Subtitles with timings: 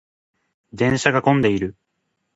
[0.73, 1.75] 電車が混んでいる。